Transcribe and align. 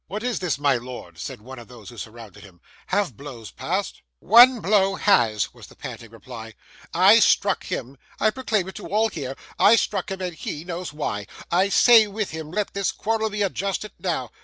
'What 0.07 0.23
is 0.23 0.39
this, 0.39 0.57
my 0.57 0.77
lord?' 0.77 1.19
said 1.19 1.43
one 1.43 1.59
of 1.59 1.67
those 1.67 1.89
who 1.89 1.97
surrounded 1.99 2.43
him. 2.43 2.59
'Have 2.87 3.15
blows 3.15 3.51
passed?' 3.51 4.01
'ONE 4.19 4.59
blow 4.59 4.95
has,' 4.95 5.53
was 5.53 5.67
the 5.67 5.75
panting 5.75 6.09
reply. 6.09 6.55
'I 6.91 7.19
struck 7.19 7.65
him. 7.65 7.99
I 8.19 8.31
proclaim 8.31 8.67
it 8.67 8.73
to 8.77 8.87
all 8.87 9.09
here! 9.09 9.35
I 9.59 9.75
struck 9.75 10.09
him, 10.11 10.19
and 10.19 10.33
he 10.33 10.63
knows 10.63 10.91
why. 10.91 11.27
I 11.51 11.69
say, 11.69 12.07
with 12.07 12.31
him, 12.31 12.49
let 12.51 12.73
this 12.73 12.91
quarrel 12.91 13.29
be 13.29 13.43
adjusted 13.43 13.91
now. 13.99 14.31